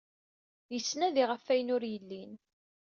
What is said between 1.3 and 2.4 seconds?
wayen ur yellin.